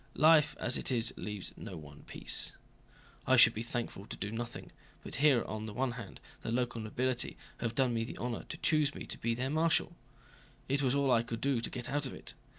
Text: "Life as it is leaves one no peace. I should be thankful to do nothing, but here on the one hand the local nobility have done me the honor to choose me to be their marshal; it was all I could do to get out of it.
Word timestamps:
"Life 0.15 0.55
as 0.59 0.79
it 0.79 0.91
is 0.91 1.13
leaves 1.15 1.53
one 1.57 1.63
no 1.65 2.03
peace. 2.07 2.53
I 3.27 3.35
should 3.35 3.53
be 3.53 3.61
thankful 3.61 4.07
to 4.07 4.17
do 4.17 4.31
nothing, 4.31 4.71
but 5.03 5.17
here 5.17 5.43
on 5.43 5.67
the 5.67 5.75
one 5.75 5.91
hand 5.91 6.19
the 6.41 6.51
local 6.51 6.81
nobility 6.81 7.37
have 7.59 7.75
done 7.75 7.93
me 7.93 8.03
the 8.03 8.17
honor 8.17 8.43
to 8.49 8.57
choose 8.57 8.95
me 8.95 9.05
to 9.05 9.19
be 9.19 9.35
their 9.35 9.51
marshal; 9.51 9.95
it 10.67 10.81
was 10.81 10.95
all 10.95 11.11
I 11.11 11.21
could 11.21 11.39
do 11.39 11.61
to 11.61 11.69
get 11.69 11.87
out 11.87 12.07
of 12.07 12.15
it. 12.15 12.33